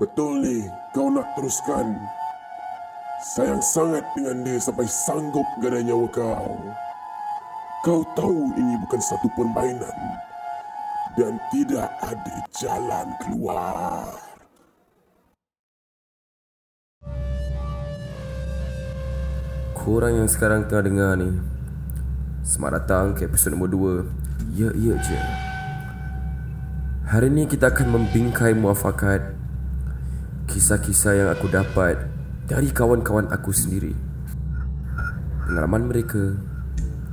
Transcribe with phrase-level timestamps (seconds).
[0.00, 0.64] Betul ni,
[0.96, 1.92] kau nak teruskan.
[3.36, 6.56] Sayang sangat dengan dia sampai sanggup gada nyawa kau.
[7.84, 9.96] Kau tahu ini bukan satu permainan
[11.18, 14.08] dan tidak ada jalan keluar.
[19.82, 21.42] Korang yang sekarang tengah dengar ni
[22.46, 23.66] Selamat datang ke episod nombor
[24.46, 25.18] 2 Ya, ya je
[27.10, 29.41] Hari ni kita akan membingkai muafakat
[30.50, 31.98] Kisah-kisah yang aku dapat
[32.46, 33.94] Dari kawan-kawan aku sendiri.
[35.46, 36.38] Pengalaman mereka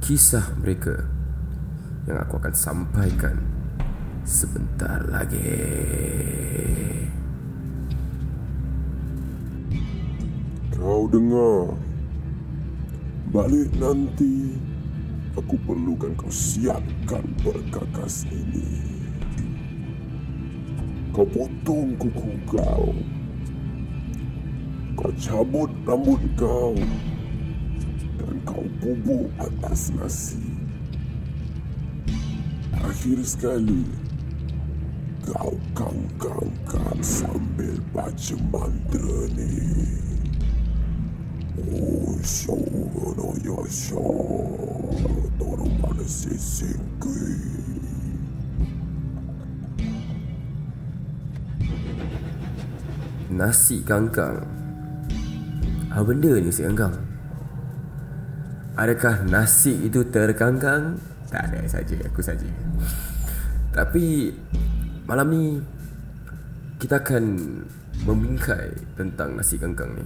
[0.00, 1.04] Kisah mereka
[2.08, 3.36] Yang aku akan sampaikan
[4.24, 5.40] Sebentar lagi.
[10.76, 11.76] Kau dengar?
[13.32, 14.56] Balik nanti
[15.38, 18.99] Aku perlukan kau siapkan perkakas ini
[21.10, 22.94] potong kuku kau.
[24.94, 26.74] Kau cabut rambut kau.
[28.18, 30.38] Dan kau bubuk atas nasi.
[32.80, 33.84] Akhir sekali
[35.20, 39.52] Kau kangkangkan sambil baca mantra ni.
[41.60, 42.56] Osho
[43.14, 44.00] no yosho
[45.38, 47.79] Toro mana sisingki
[53.40, 54.44] Nasi kangkang
[55.88, 56.92] Apa benda ni nasi kangkang?
[58.76, 61.00] Adakah nasi itu terkangkang?
[61.32, 62.46] Tak ada saja, aku saja.
[63.72, 64.34] Tapi
[65.08, 65.44] malam ni
[66.76, 67.24] kita akan
[68.04, 70.04] membingkai tentang nasi kangkang ni.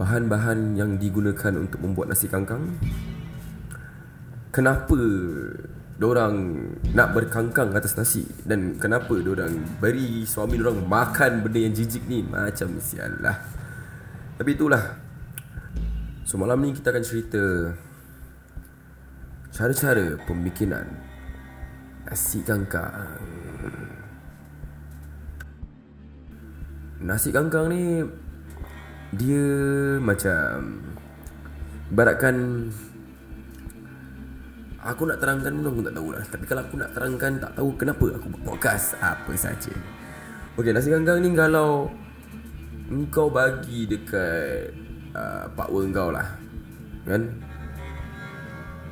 [0.00, 2.72] Bahan-bahan yang digunakan untuk membuat nasi kangkang.
[4.50, 4.96] Kenapa
[6.08, 6.34] orang
[6.96, 12.24] nak berkangkang atas nasi dan kenapa orang beri suami orang makan benda yang jijik ni
[12.24, 13.36] macam sialah.
[14.40, 14.96] Tapi itulah.
[16.24, 17.42] So malam ni kita akan cerita
[19.52, 20.88] cara-cara pembikinan
[22.08, 23.20] nasi kangkang.
[27.04, 28.00] Nasi kangkang ni
[29.20, 29.46] dia
[30.00, 30.80] macam
[31.92, 32.70] ibaratkan
[34.80, 36.22] aku nak terangkan pun aku tak tahu lah.
[36.24, 39.74] Tapi kalau aku nak terangkan tak tahu kenapa aku buat podcast apa saja
[40.58, 41.88] Okey nasi kangkang ni kalau
[42.90, 44.74] engkau bagi dekat
[45.14, 46.26] uh, pak wer kau lah
[47.06, 47.22] kan?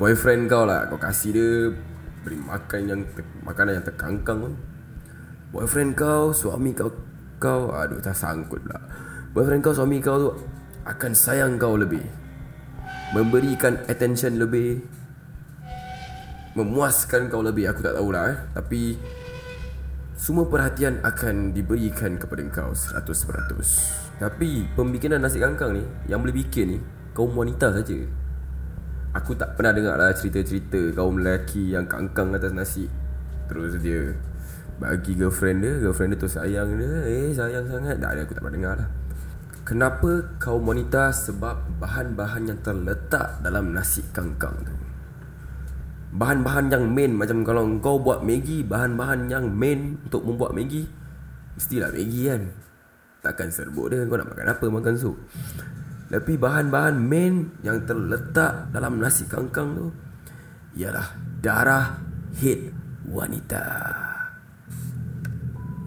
[0.00, 1.50] Boyfriend kau lah kau kasih dia
[2.24, 4.54] beri makan yang ter- makanan yang terkangkang pun.
[5.52, 6.90] Boyfriend kau suami kau
[7.36, 8.78] kau aduh tak sangkut pula.
[9.32, 10.30] Boyfriend kau, suami kau tu
[10.82, 12.02] Akan sayang kau lebih.
[13.14, 14.82] Memberikan attention lebih
[16.52, 18.38] Memuaskan kau lebih Aku tak tahulah eh.
[18.52, 19.00] Tapi
[20.12, 23.00] Semua perhatian akan diberikan kepada kau 100%
[24.20, 26.78] Tapi Pembikinan nasi kangkang ni Yang boleh bikin ni
[27.16, 27.96] Kaum wanita saja.
[29.16, 32.84] Aku tak pernah dengar lah cerita-cerita Kaum lelaki yang kangkang atas nasi
[33.48, 34.12] Terus dia
[34.76, 36.92] Bagi girlfriend dia Girlfriend dia tu sayang dia.
[37.08, 37.96] Eh sayang sangat.
[37.96, 38.88] Tak ada aku tak pernah dengar lah
[39.64, 41.16] Kenapa kaum wanita?
[41.16, 44.91] Sebab bahan-bahan yang terletak dalam nasi kangkang tu
[46.12, 47.16] Bahan-bahan yang main.
[47.16, 50.84] Macam kalau kau buat Maggi Bahan-bahan yang main untuk membuat Maggi
[51.56, 52.42] Mestilah Maggi kan.
[53.22, 55.16] Takkan serbuk dia kau nak makan apa makan sup.
[56.12, 59.86] Tapi bahan-bahan main yang terletak dalam nasi kangkang tu
[60.76, 61.96] Ialah darah
[62.36, 62.72] head
[63.08, 63.64] wanita.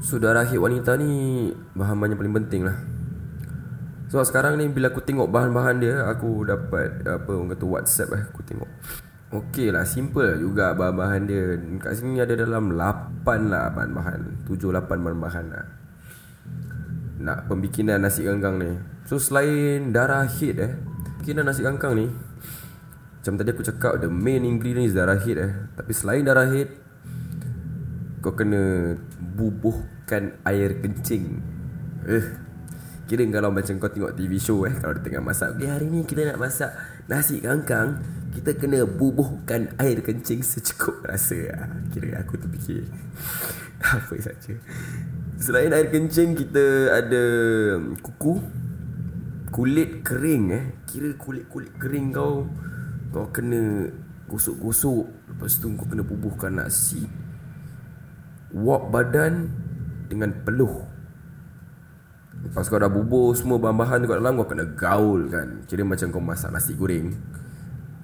[0.02, 2.78] So darah head wanita ni bahan-bahan yang paling penting lah.
[4.10, 8.24] So sekarang ni bila aku tengok bahan-bahan dia Aku dapat apa orang kata whatsapp eh
[8.30, 8.70] Aku tengok
[9.36, 11.60] Okey lah simple juga bahan-bahan dia.
[11.84, 14.48] Kat sini ada dalam 8 lah bahan-bahan.
[14.48, 15.66] 7-8 bahan-bahan lah.
[17.20, 18.72] Nak pembikinan nasi kangkang ni.
[19.06, 20.74] So selain darah head eh
[21.22, 25.52] Pembikinan nasi kangkang ni Macam tadi aku cakap The main ingredient is darah head eh.
[25.78, 26.74] Tapi selain darah head
[28.26, 31.38] Kau kena bubuhkan air kencing.
[32.10, 32.26] Eh
[33.06, 36.02] Kira kalau macam kau tengok TV show eh Kalau dia tengah masak Okay hari ni
[36.02, 36.74] kita nak masak
[37.06, 38.02] Nasi kangkang
[38.36, 41.56] Kita kena bubuhkan air kencing secukup rasa.
[41.56, 41.72] Lah.
[41.88, 42.84] Kira aku terfikir.
[43.96, 44.60] Apa saja.
[45.40, 47.24] Selain air kencing Kita ada
[48.04, 48.44] kuku.
[49.56, 50.66] Kulit kering eh.
[50.84, 52.44] Kira kulit-kulit kering kau
[53.16, 53.88] Kau kena
[54.28, 55.32] gosok-gosok.
[55.32, 57.08] Lepas tu kau kena bubuhkan nasi.
[58.52, 59.48] Wap badan
[60.12, 60.84] Dengan peluh.
[62.44, 65.64] Lepas kau dah bubur semua bahan-bahan kat dalam Kau kena gaul kan.
[65.72, 67.16] Kira macam kau masak nasi goreng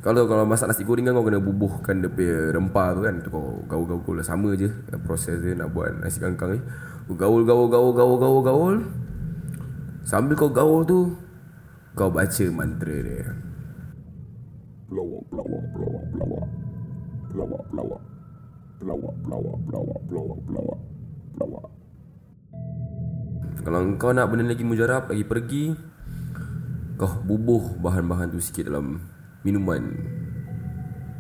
[0.02, 3.16] Kalau kalau masak nasi goreng kan kau kena bubuhkan dia punya rempah tu kan.
[3.22, 4.66] Tu kau gaul-gaul lah sama je
[5.06, 6.60] proses dia nak buat nasi kangkang ni.
[7.06, 8.76] Kau gaul gaul gaul gaul gaul gaul.
[10.02, 11.14] Sambil kau gaul tu
[11.94, 13.30] kau baca mantra dia.
[14.90, 16.48] Pelawak, pelawak, pelawak, pelawak.
[17.30, 18.02] Pelawak, pelawak.
[18.82, 20.80] Pelawak, pelawak, pelawak, pelawak, pelawak.
[21.38, 21.70] Pelawak.
[23.62, 25.64] Kalau kau nak benda lagi mujarab Lagi pergi
[26.98, 28.98] Kau bubuh bahan-bahan tu sikit dalam
[29.42, 29.84] Minuman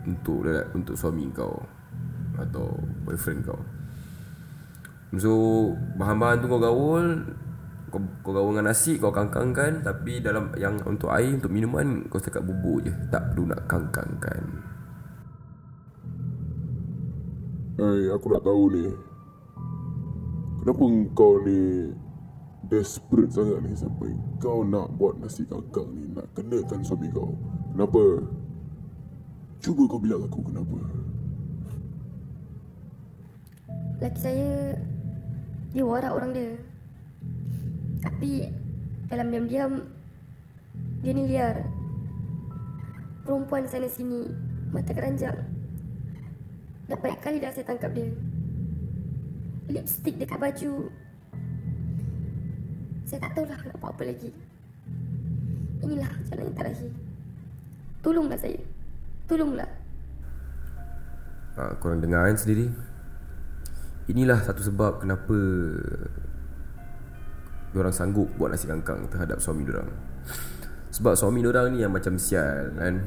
[0.05, 1.61] Untuk untuk suami kau
[2.37, 3.59] Atau boyfriend kau
[5.17, 5.33] So
[5.99, 7.05] Bahan-bahan tu kau gaul
[7.91, 12.23] kau, kau gaul dengan nasi Kau kangkangkan Tapi dalam yang untuk air Untuk minuman Kau
[12.23, 14.71] cakap bubuh je Tak perlu nak kangkangkan
[17.81, 18.85] Eh, hey, aku nak tahu ni.
[20.61, 20.85] Kenapa
[21.17, 21.89] kau ni
[22.69, 27.33] desperate sangat ni sampai kau nak buat nasi kangkang ni nak kenakan suami kau.
[27.81, 28.21] Kenapa?
[29.57, 30.77] Cuba kau bilang aku kenapa.
[33.97, 34.77] Laki saya
[35.73, 36.61] dia warak orang dia.
[38.05, 38.53] Tapi
[39.09, 39.81] dalam diam-diam
[41.01, 41.65] dia ni liar.
[43.25, 44.29] Perempuan sana sini
[44.69, 45.41] mata keranjang.
[46.85, 48.13] Dah banyak kali dah saya tangkap dia.
[49.73, 50.85] Lipstick dekat baju
[53.09, 54.29] saya tak tahulah nak buat apa lagi.
[55.81, 57.10] Inilah jalan yang terakhir.
[58.01, 58.61] Tolonglah saya.
[59.29, 59.69] Tolonglah.
[61.57, 62.67] ha, Korang dengar kan sendiri?
[64.09, 65.37] Inilah satu sebab kenapa
[67.71, 69.87] Diorang sanggup buat nasi kangkang terhadap suami diorang.
[70.91, 72.99] Sebab suami diorang ni yang macam sial kan?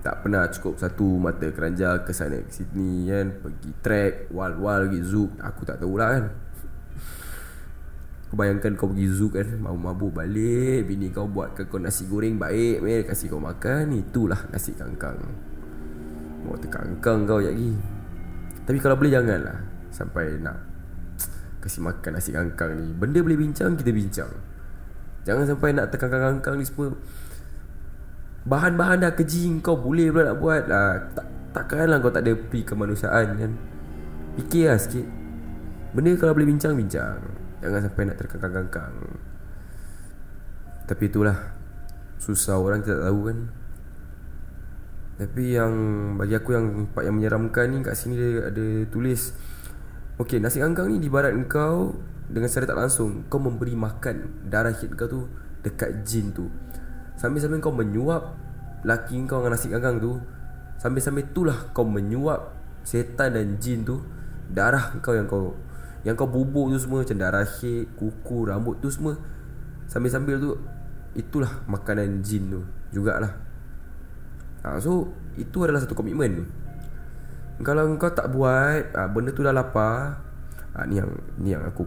[0.00, 3.36] Tak pernah cukup satu mata keranjang ke sana ke sini kan?
[3.36, 5.36] Pergi track, wal-wal pergi zouk.
[5.44, 6.24] Aku tak tahulah kan
[8.30, 12.78] Kau bayangkan kau pergi zoo kan Mabuk-mabuk balik Bini kau buat kau nasi goreng baik
[12.78, 15.18] meh Kasih kau makan Itulah nasi kangkang.
[16.46, 17.74] Mau terkangkang kau lagi.
[18.62, 19.58] Tapi kalau boleh janganlah
[19.90, 20.62] Sampai nak
[21.58, 22.94] Kasih makan nasi kangkang ni.
[22.94, 24.30] Benda boleh bincang Kita bincang.
[25.26, 26.94] Jangan sampai nak terkangkang-kangkang ni semua.
[28.46, 30.62] Bahan-bahan dah keji Kau boleh pula nak buat.
[30.70, 33.52] Ah, tak, Takkanlah kau tak ada Pri kemanusiaan kan.
[34.38, 35.02] Fikir lah sikit.
[35.90, 38.94] Benda kalau boleh bincang Bincang Jangan sampai nak terkangkang-kangkang
[40.88, 41.36] Tapi itulah.
[42.20, 43.38] Susah orang kita tak tahu kan.
[45.20, 45.74] Tapi yang
[46.16, 46.66] Bagi aku yang
[46.96, 49.36] Part yang menyeramkan ni Kat sini dia ada tulis
[50.16, 52.00] Okay nasi kangkang ni Dibarat kau
[52.32, 53.28] Dengan secara tak langsung.
[53.28, 55.28] Kau memberi makan Darah hit kau tu
[55.60, 56.48] Dekat jin tu.
[57.20, 58.32] Sambil-sambil kau menyuap
[58.88, 60.16] Laki kau dengan nasi kangkang tu
[60.80, 64.00] Sambil-sambil itulah Kau menyuap Setan dan jin tu
[64.48, 65.52] Darah kau yang kau
[66.00, 69.20] yang kau bubuk tu semua Macam darah hit Kuku Rambut tu semua
[69.84, 70.50] Sambil-sambil tu
[71.12, 72.60] Itulah makanan jin tu
[72.94, 73.34] Jugalah.
[74.64, 76.46] Ha, So Itu adalah satu komitmen.
[77.60, 80.24] Kalau kau tak buat ha, Benda tu dah lapar
[80.72, 81.84] ha, Ni yang Ni yang aku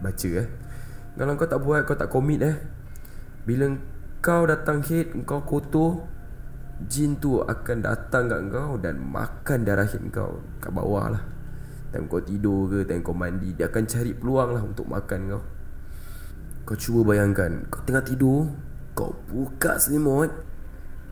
[0.00, 0.48] Baca eh.
[1.18, 2.56] Kalau kau tak buat Kau tak komit eh.
[3.44, 3.68] Bila
[4.24, 6.08] kau datang hit Kau kotor
[6.80, 11.39] Jin tu akan datang kat kau Dan makan darah hit kau Kat bawah lah
[11.90, 15.42] Time kau tidur ke Time kau mandi Dia akan cari peluang lah Untuk makan kau
[16.70, 18.46] Kau cuba bayangkan Kau tengah tidur
[18.94, 20.30] Kau buka selimut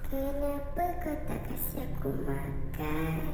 [0.08, 3.28] Kenapa kau tak kasih aku makan?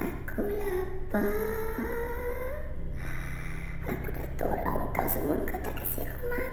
[0.00, 1.28] Aku lapar.
[3.84, 6.49] Aku dah tolong kau semua kau tak kasih aku makan.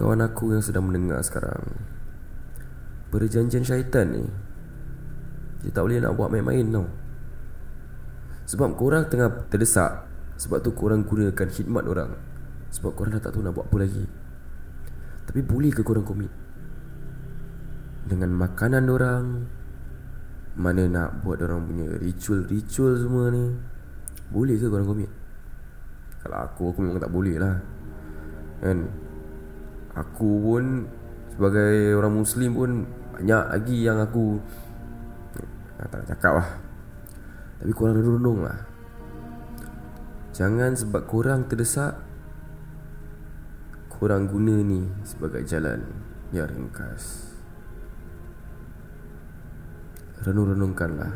[0.00, 1.60] Kawan-kawan aku yang sedang mendengar sekarang.
[3.12, 4.24] Perjanjian syaitan ni
[5.60, 6.88] Dia tak boleh nak buat main-main tau.
[8.48, 10.08] Sebab korang tengah terdesak
[10.40, 12.16] Sebab tu korang gunakan khidmat orang.
[12.72, 14.08] Sebab korang dah tak tahu nak buat apa lagi.
[15.28, 16.32] Tapi boleh ke korang komit
[18.08, 19.24] Dengan makanan orang
[20.56, 23.52] Mana nak buat orang punya ritual-ritual semua ni
[24.32, 25.12] Boleh ke korang komit
[26.24, 27.60] Kalau aku, aku memang tak boleh lah.
[28.64, 29.09] Kan
[29.96, 30.86] Aku pun
[31.34, 32.70] Sebagai orang Muslim pun
[33.16, 34.38] Banyak lagi yang aku
[35.80, 36.48] ah, Tak nak cakap lah.
[37.60, 38.56] Tapi korang renung lah.
[40.32, 41.98] Jangan sebab korang terdesak
[43.90, 45.82] Korang guna ni Sebagai jalan
[46.30, 47.04] Yang ringkas.
[50.20, 51.12] Renung-renungkanlah